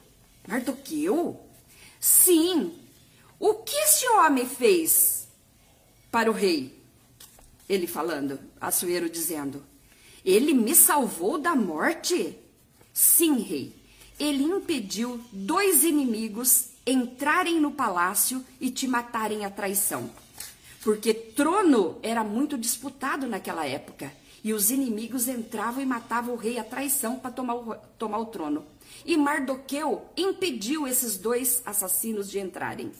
Mardoqueu? 0.48 1.43
Sim. 2.00 2.77
O 3.39 3.55
que 3.55 3.75
esse 3.75 4.07
homem 4.10 4.48
fez 4.48 5.27
para 6.12 6.29
o 6.29 6.33
rei? 6.33 6.79
Ele 7.67 7.88
falando, 7.88 8.39
Assuero 8.62 9.10
dizendo: 9.10 9.65
Ele 10.24 10.53
me 10.53 10.75
salvou 10.75 11.39
da 11.39 11.55
morte? 11.55 12.38
Sim, 12.93 13.39
rei. 13.39 13.75
Ele 14.19 14.43
impediu 14.43 15.19
dois 15.31 15.83
inimigos 15.83 16.73
entrarem 16.86 17.60
no 17.60 17.72
palácio 17.72 18.44
e 18.60 18.70
te 18.70 18.88
matarem 18.88 19.46
a 19.46 19.50
traição. 19.50 20.10
Porque 20.84 21.13
trono 21.13 21.98
era 22.04 22.24
muito 22.24 22.58
disputado 22.58 23.28
naquela 23.28 23.66
época. 23.66 24.12
E 24.44 24.54
os 24.54 24.70
inimigos 24.72 25.30
entravam 25.30 25.82
e 25.82 25.86
matavam 25.86 26.34
o 26.36 26.38
rei 26.38 26.60
à 26.60 26.63
traição 26.63 27.18
para 27.18 27.32
tomar 27.32 27.56
tomar 27.98 28.18
o 28.18 28.25
trono. 28.25 28.66
E 29.06 29.16
Mardoqueu 29.16 30.06
impediu 30.18 30.86
esses 30.86 31.18
dois 31.18 31.62
assassinos 31.66 32.30
de 32.30 32.40
entrarem. 32.40 32.92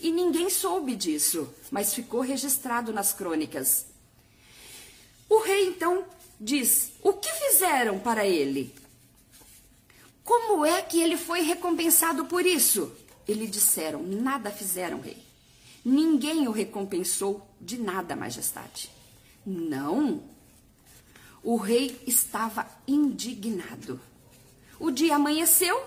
E 0.00 0.10
ninguém 0.10 0.50
soube 0.50 0.94
disso, 0.94 1.48
mas 1.70 1.94
ficou 1.94 2.20
registrado 2.20 2.92
nas 2.92 3.12
crônicas. 3.12 3.86
O 5.28 5.38
rei 5.40 5.68
então 5.68 6.04
diz: 6.38 6.92
O 7.02 7.14
que 7.14 7.30
fizeram 7.30 7.98
para 7.98 8.26
ele? 8.26 8.74
Como 10.24 10.64
é 10.64 10.80
que 10.82 11.00
ele 11.00 11.16
foi 11.16 11.40
recompensado 11.40 12.26
por 12.26 12.46
isso? 12.46 12.92
Eles 13.30 13.48
disseram: 13.48 14.02
Nada 14.02 14.50
fizeram, 14.50 15.00
rei. 15.00 15.16
Ninguém 15.84 16.48
o 16.48 16.50
recompensou 16.50 17.46
de 17.60 17.78
nada, 17.78 18.16
majestade. 18.16 18.90
Não. 19.46 20.20
O 21.40 21.56
rei 21.56 22.02
estava 22.08 22.66
indignado. 22.88 24.00
O 24.80 24.90
dia 24.90 25.14
amanheceu 25.14 25.80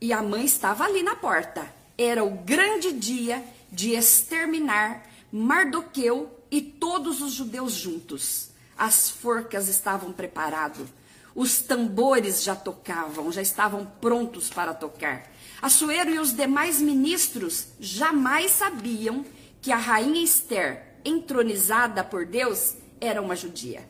e 0.00 0.12
a 0.12 0.20
mãe 0.20 0.44
estava 0.44 0.84
ali 0.84 1.02
na 1.02 1.14
porta. 1.14 1.72
Era 1.96 2.24
o 2.24 2.30
grande 2.38 2.92
dia 2.92 3.44
de 3.70 3.92
exterminar 3.92 5.08
Mardoqueu 5.30 6.28
e 6.50 6.60
todos 6.60 7.22
os 7.22 7.32
judeus 7.32 7.72
juntos. 7.72 8.50
As 8.76 9.08
forcas 9.08 9.68
estavam 9.68 10.12
preparadas, 10.12 10.88
os 11.36 11.60
tambores 11.60 12.42
já 12.42 12.56
tocavam, 12.56 13.30
já 13.30 13.40
estavam 13.40 13.86
prontos 14.00 14.50
para 14.50 14.74
tocar. 14.74 15.29
Assuero 15.60 16.10
e 16.10 16.18
os 16.18 16.32
demais 16.32 16.80
ministros 16.80 17.68
jamais 17.78 18.50
sabiam 18.52 19.24
que 19.60 19.70
a 19.70 19.76
rainha 19.76 20.22
Esther, 20.22 20.96
entronizada 21.04 22.02
por 22.02 22.24
Deus, 22.24 22.74
era 23.00 23.20
uma 23.20 23.36
judia. 23.36 23.86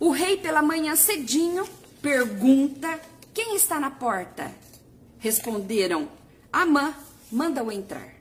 O 0.00 0.10
rei, 0.10 0.36
pela 0.36 0.62
manhã 0.62 0.96
cedinho, 0.96 1.68
pergunta: 2.00 3.00
Quem 3.34 3.56
está 3.56 3.78
na 3.78 3.90
porta? 3.90 4.50
Responderam: 5.18 6.08
Amã, 6.52 6.94
manda-o 7.30 7.70
entrar. 7.70 8.14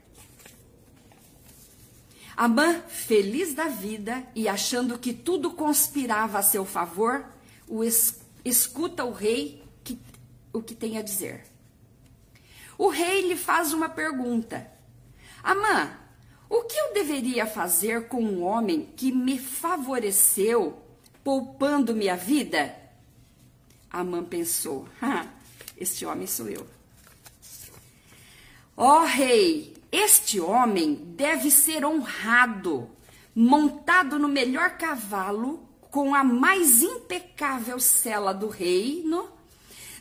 Amã, 2.36 2.82
feliz 2.88 3.54
da 3.54 3.68
vida 3.68 4.24
e 4.36 4.48
achando 4.48 5.00
que 5.00 5.14
tudo 5.14 5.52
conspirava 5.52 6.38
a 6.38 6.44
seu 6.44 6.66
favor, 6.66 7.26
o 7.68 7.84
es 7.84 8.20
escuta 8.46 9.04
o 9.04 9.12
rei 9.12 9.64
que, 9.84 10.00
o 10.54 10.62
que 10.62 10.76
tem 10.76 10.98
a 10.98 11.02
dizer. 11.02 11.44
O 12.78 12.90
rei 12.90 13.22
lhe 13.22 13.36
faz 13.36 13.74
uma 13.74 13.90
pergunta: 13.90 14.70
Amã, 15.44 15.92
o 16.50 16.64
que 16.64 16.78
eu 16.78 16.94
deveria 16.94 17.46
fazer 17.46 18.08
com 18.08 18.24
um 18.24 18.44
homem 18.44 18.90
que 18.96 19.12
me 19.12 19.40
favoreceu, 19.40 20.82
poupando-me 21.24 22.08
a 22.08 22.16
vida? 22.16 22.76
Amã 23.90 24.24
pensou: 24.24 24.88
ah, 25.02 25.26
Este 25.78 26.06
homem 26.06 26.28
sou 26.28 26.48
eu. 26.48 26.68
Ó 28.76 29.02
oh, 29.02 29.06
rei, 29.06 29.76
este 29.92 30.40
homem 30.40 30.94
deve 30.94 31.50
ser 31.50 31.84
honrado, 31.84 32.88
montado 33.34 34.20
no 34.20 34.28
melhor 34.28 34.78
cavalo, 34.78 35.68
com 35.90 36.14
a 36.14 36.24
mais 36.24 36.84
impecável 36.84 37.80
cela 37.80 38.34
do 38.34 38.48
reino 38.48 39.37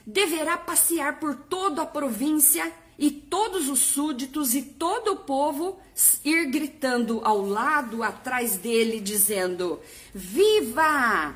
deverá 0.06 0.56
passear 0.56 1.18
por 1.18 1.34
toda 1.34 1.82
a 1.82 1.86
província 1.86 2.72
e 2.98 3.10
todos 3.10 3.68
os 3.68 3.80
súditos 3.80 4.54
e 4.54 4.62
todo 4.62 5.12
o 5.12 5.16
povo 5.16 5.78
ir 6.24 6.50
gritando 6.50 7.20
ao 7.24 7.42
lado, 7.42 8.02
atrás 8.02 8.56
dele, 8.56 9.00
dizendo: 9.00 9.80
Viva! 10.14 11.34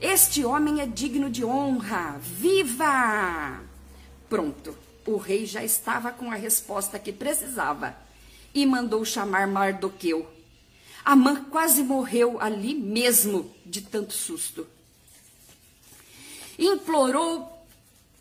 Este 0.00 0.44
homem 0.44 0.80
é 0.80 0.86
digno 0.86 1.28
de 1.28 1.44
honra! 1.44 2.18
Viva! 2.20 3.60
Pronto, 4.28 4.76
o 5.06 5.16
rei 5.16 5.44
já 5.44 5.62
estava 5.62 6.10
com 6.12 6.30
a 6.30 6.36
resposta 6.36 6.98
que 6.98 7.12
precisava 7.12 7.96
e 8.54 8.64
mandou 8.64 9.04
chamar 9.04 9.46
Mardoqueu. 9.46 10.26
Amã 11.04 11.44
quase 11.50 11.82
morreu 11.82 12.40
ali 12.40 12.74
mesmo 12.74 13.50
de 13.66 13.82
tanto 13.82 14.12
susto. 14.12 14.66
Implorou 16.58 17.61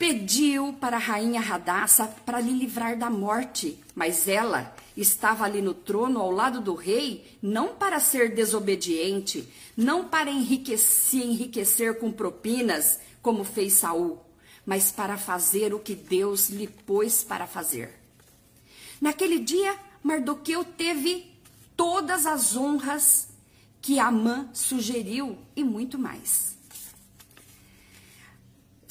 pediu 0.01 0.73
para 0.73 0.97
a 0.97 0.99
rainha 0.99 1.39
Radassa 1.39 2.07
para 2.25 2.39
lhe 2.39 2.51
livrar 2.51 2.97
da 2.97 3.07
morte, 3.07 3.79
mas 3.93 4.27
ela 4.27 4.75
estava 4.97 5.45
ali 5.45 5.61
no 5.61 5.75
trono 5.75 6.19
ao 6.19 6.31
lado 6.31 6.59
do 6.59 6.73
rei, 6.73 7.37
não 7.39 7.75
para 7.75 7.99
ser 7.99 8.33
desobediente, 8.33 9.47
não 9.77 10.05
para 10.05 10.31
enriquecer, 10.31 11.21
enriquecer 11.23 11.99
com 11.99 12.11
propinas, 12.11 12.97
como 13.21 13.43
fez 13.43 13.73
Saul, 13.73 14.19
mas 14.65 14.91
para 14.91 15.19
fazer 15.19 15.71
o 15.71 15.77
que 15.77 15.93
Deus 15.93 16.49
lhe 16.49 16.67
pôs 16.67 17.23
para 17.23 17.45
fazer. 17.45 17.93
Naquele 18.99 19.37
dia, 19.37 19.77
Mardoqueu 20.01 20.63
teve 20.63 21.31
todas 21.77 22.25
as 22.25 22.57
honras 22.57 23.27
que 23.79 23.99
Amã 23.99 24.49
sugeriu 24.51 25.37
e 25.55 25.63
muito 25.63 25.99
mais. 25.99 26.59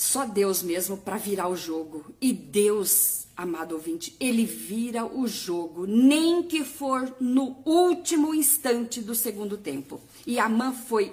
Só 0.01 0.25
Deus 0.25 0.63
mesmo 0.63 0.97
para 0.97 1.19
virar 1.19 1.49
o 1.49 1.55
jogo. 1.55 2.07
E 2.23 2.33
Deus, 2.33 3.27
amado 3.37 3.73
ouvinte, 3.73 4.17
ele 4.19 4.47
vira 4.47 5.05
o 5.05 5.29
jogo, 5.29 5.87
nem 5.87 6.43
que 6.43 6.65
for 6.65 7.15
no 7.21 7.59
último 7.67 8.35
instante 8.35 9.03
do 9.03 9.15
segundo 9.15 9.59
tempo. 9.59 10.01
E 10.27 10.39
Amã 10.39 10.73
foi 10.73 11.13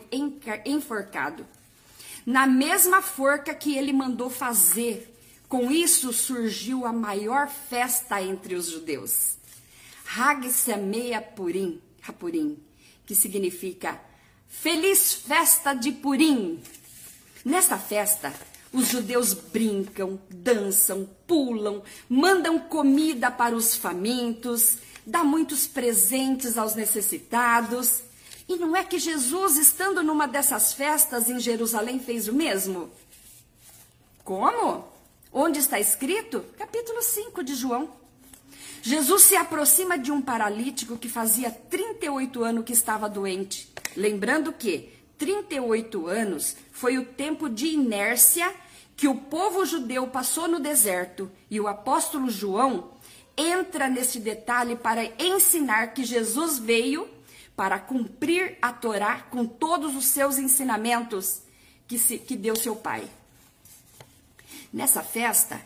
enforcado. 0.66 1.46
Na 2.26 2.48
mesma 2.48 3.02
forca 3.02 3.54
que 3.54 3.76
ele 3.76 3.92
mandou 3.92 4.30
fazer. 4.30 5.14
Com 5.50 5.70
isso 5.70 6.14
surgiu 6.14 6.86
a 6.86 6.94
maior 6.94 7.50
festa 7.50 8.22
entre 8.22 8.56
os 8.56 8.68
judeus. 8.68 9.36
Hag 10.16 10.50
Samea 10.50 11.22
Purim, 11.22 11.82
Hapurim, 12.08 12.58
que 13.06 13.16
significa 13.16 14.00
Feliz 14.48 15.12
Festa 15.12 15.74
de 15.74 15.92
Purim. 15.92 16.64
Nesta 17.44 17.78
festa, 17.78 18.34
os 18.78 18.90
judeus 18.90 19.34
brincam, 19.34 20.20
dançam, 20.30 21.10
pulam, 21.26 21.82
mandam 22.08 22.60
comida 22.60 23.32
para 23.32 23.56
os 23.56 23.76
famintos, 23.76 24.78
dá 25.04 25.24
muitos 25.24 25.66
presentes 25.66 26.60
aos 26.60 26.76
necessitados. 26.76 28.04
E 28.48 28.56
não 28.56 28.76
é 28.76 28.84
que 28.84 29.00
Jesus, 29.00 29.58
estando 29.58 30.04
numa 30.04 30.28
dessas 30.28 30.74
festas 30.74 31.28
em 31.28 31.40
Jerusalém, 31.40 32.00
fez 32.00 32.28
o 32.28 32.34
mesmo? 32.34 32.92
Como? 34.24 34.88
Onde 35.34 35.58
está 35.58 35.80
escrito? 35.80 36.46
Capítulo 36.56 37.02
5 37.02 37.44
de 37.44 37.56
João. 37.56 37.90
Jesus 38.84 39.24
se 39.24 39.36
aproxima 39.36 39.98
de 39.98 40.12
um 40.12 40.22
paralítico 40.22 40.98
que 40.98 41.10
fazia 41.10 41.50
38 41.50 42.44
anos 42.44 42.64
que 42.64 42.74
estava 42.74 43.10
doente. 43.10 43.74
Lembrando 43.96 44.54
que 44.54 44.94
38 45.18 46.06
anos 46.06 46.56
foi 46.72 47.00
o 47.00 47.06
tempo 47.06 47.50
de 47.50 47.66
inércia 47.70 48.54
que 48.98 49.08
o 49.08 49.14
povo 49.14 49.64
judeu 49.64 50.08
passou 50.08 50.48
no 50.48 50.60
deserto 50.60 51.32
e 51.52 51.62
o 51.62 51.68
apóstolo 51.68 52.32
João 52.32 52.92
entra 53.38 53.88
nesse 53.88 54.20
detalhe 54.20 54.76
para 54.76 55.06
ensinar 55.24 55.94
que 55.94 56.04
Jesus 56.04 56.58
veio 56.58 57.08
para 57.56 57.80
cumprir 57.80 58.58
a 58.60 58.74
Torá 58.74 59.22
com 59.30 59.46
todos 59.46 59.96
os 59.96 60.08
seus 60.08 60.40
ensinamentos 60.40 61.44
que, 61.88 62.00
se, 62.00 62.18
que 62.18 62.36
deu 62.36 62.56
seu 62.56 62.76
pai. 62.76 63.08
Nessa 64.74 65.04
festa, 65.04 65.62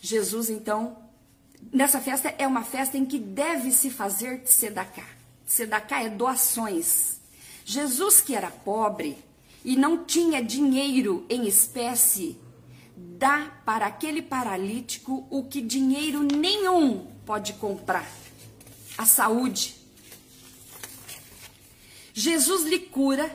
Jesus 0.00 0.48
então, 0.48 0.96
nessa 1.72 2.00
festa 2.00 2.32
é 2.38 2.46
uma 2.46 2.62
festa 2.62 2.96
em 2.96 3.04
que 3.04 3.18
deve 3.18 3.72
se 3.72 3.90
fazer 3.90 4.42
sedacá. 4.46 5.06
Sedacá 5.44 6.04
é 6.04 6.08
doações. 6.08 7.20
Jesus 7.64 8.20
que 8.20 8.34
era 8.34 8.50
pobre 8.50 9.18
e 9.64 9.76
não 9.76 10.04
tinha 10.04 10.42
dinheiro 10.42 11.26
em 11.28 11.48
espécie 11.48 12.38
dá 13.18 13.50
para 13.64 13.86
aquele 13.86 14.22
paralítico 14.22 15.26
o 15.30 15.44
que 15.44 15.60
dinheiro 15.60 16.22
nenhum 16.22 17.06
pode 17.24 17.54
comprar: 17.54 18.10
a 18.96 19.04
saúde. 19.04 19.76
Jesus 22.12 22.64
lhe 22.64 22.78
cura, 22.78 23.30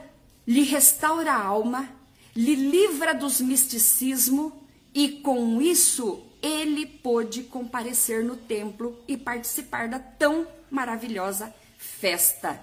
lhe 0.46 0.64
restaura 0.64 1.32
a 1.32 1.44
alma, 1.44 1.90
lhe 2.36 2.56
livra 2.56 3.14
dos 3.14 3.42
misticismo 3.42 4.68
e 4.94 5.10
com 5.10 5.62
isso 5.62 6.24
ele 6.42 6.86
pôde 6.86 7.44
comparecer 7.44 8.24
no 8.24 8.36
templo 8.36 9.00
e 9.08 9.18
participar 9.18 9.88
da 9.88 9.98
tão 9.98 10.48
maravilhosa 10.70 11.54
festa 11.78 12.60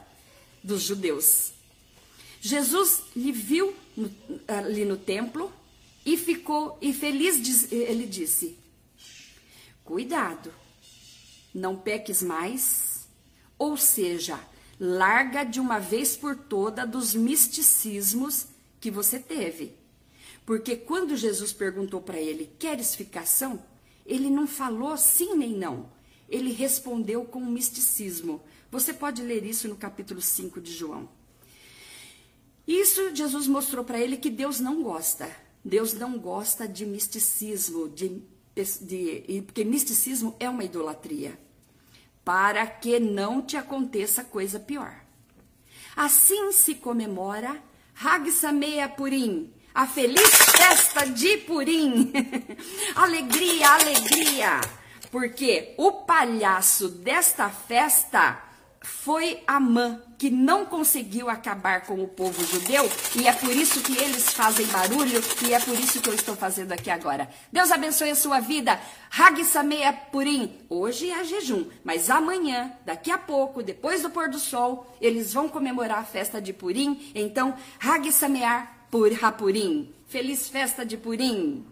dos 0.63 0.83
judeus. 0.83 1.53
Jesus 2.41 3.03
lhe 3.17 3.33
viu 3.33 3.75
ali 4.47 4.85
no 4.85 4.97
templo 4.97 5.53
e 6.05 6.17
ficou 6.17 6.79
e 6.81 6.93
feliz 6.93 7.71
ele 7.73 8.07
disse: 8.07 8.59
Cuidado, 9.85 10.53
não 11.55 11.77
peques 11.77 12.23
mais, 12.23 13.07
ou 13.59 13.77
seja, 13.77 14.39
larga 14.79 15.45
de 15.45 15.61
uma 15.61 15.79
vez 15.79 16.17
por 16.17 16.37
toda 16.37 16.87
dos 16.87 17.15
misticismos 17.15 18.47
que 18.81 18.91
você 18.91 19.19
teve. 19.19 19.75
Porque 20.45 20.77
quando 20.77 21.17
Jesus 21.17 21.53
perguntou 21.53 22.01
para 22.01 22.19
ele: 22.19 22.51
Queres 22.59 22.95
ficação? 22.95 23.63
Ele 24.05 24.29
não 24.29 24.47
falou 24.47 24.97
sim 24.97 25.37
nem 25.37 25.53
não. 25.53 25.91
Ele 26.29 26.53
respondeu 26.53 27.25
com 27.25 27.41
misticismo. 27.45 28.43
Você 28.71 28.93
pode 28.93 29.23
ler 29.23 29.45
isso 29.45 29.69
no 29.69 29.77
capítulo 29.77 30.21
5 30.21 30.61
de 30.61 30.73
João. 30.73 31.09
Isso 32.67 33.15
Jesus 33.15 33.47
mostrou 33.47 33.85
para 33.85 34.01
ele 34.01 34.17
que 34.17 34.31
Deus 34.31 34.59
não 34.59 34.83
gosta. 34.83 35.31
Deus 35.65 35.93
não 35.95 36.19
gosta 36.19 36.67
de 36.67 36.85
misticismo, 36.85 37.89
de, 37.89 38.23
de, 38.81 39.43
porque 39.47 39.65
misticismo 39.65 40.35
é 40.41 40.49
uma 40.49 40.65
idolatria. 40.65 41.39
Para 42.25 42.67
que 42.67 43.01
não 43.01 43.43
te 43.43 43.57
aconteça 43.57 44.23
coisa 44.23 44.59
pior. 44.61 44.95
Assim 45.97 46.53
se 46.53 46.75
comemora 46.75 47.63
Hag 47.95 48.31
Sameia 48.31 48.89
Purim, 48.89 49.53
a 49.75 49.87
feliz 49.87 50.29
festa 50.57 51.07
de 51.07 51.39
Purim. 51.39 52.13
alegria, 52.95 53.71
alegria, 53.71 54.61
porque 55.11 55.75
o 55.77 55.93
palhaço 56.05 56.89
desta 56.89 57.49
festa 57.51 58.52
foi 58.85 59.43
Amã, 59.47 60.01
que 60.19 60.31
não 60.31 60.65
conseguiu 60.65 61.29
acabar 61.29 61.83
com 61.83 62.03
o 62.03 62.09
povo 62.09 62.45
judeu, 62.45 62.89
e 63.17 63.27
é 63.27 63.33
por 63.33 63.51
isso 63.51 63.81
que 63.81 63.97
eles 63.97 64.33
fazem 64.33 64.67
barulho, 64.67 65.23
e 65.47 65.55
é 65.55 65.61
por 65.61 65.79
isso 65.79 66.01
que 66.01 66.09
eu 66.09 66.15
estou 66.15 66.37
fazendo 66.37 66.73
aqui 66.73 66.91
agora. 66.91 67.29
Deus 67.53 67.71
abençoe 67.71 68.11
a 68.11 68.15
sua 68.15 68.41
vida. 68.41 68.79
Hag 69.11 69.45
Sameia 69.45 69.93
Purim. 69.93 70.53
Hoje 70.69 71.11
é 71.11 71.25
jejum, 71.25 71.67
mas 71.85 72.11
amanhã, 72.11 72.73
daqui 72.85 73.11
a 73.11 73.19
pouco, 73.19 73.63
depois 73.63 74.03
do 74.03 74.11
pôr 74.11 74.29
do 74.29 74.39
sol, 74.39 74.97
eles 75.01 75.33
vão 75.33 75.49
comemorar 75.49 75.99
a 75.99 76.05
festa 76.05 76.41
de 76.41 76.53
Purim. 76.53 77.11
Então, 77.15 77.55
Hag 77.81 78.11
Samear 78.13 78.87
Pur 78.91 79.11
Hapurim. 79.23 79.93
Feliz 80.07 80.49
festa 80.49 80.85
de 80.85 80.97
Purim! 80.97 81.72